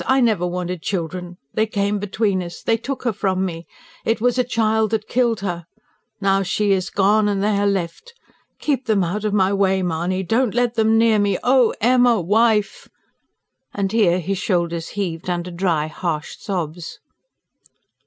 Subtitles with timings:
[0.07, 1.37] I never wanted children.
[1.53, 2.63] They came between us.
[2.63, 3.67] They took her from me.
[4.03, 5.67] It was a child that killed her.
[6.19, 8.15] Now, she is gone and they are left.
[8.57, 10.23] Keep them out of my way, Mahony!
[10.23, 11.37] Don't let them near me.
[11.43, 12.19] Oh, Emma...
[12.19, 12.89] wife!"
[13.75, 16.97] and here his shoulders heaved, under dry, harsh sobs.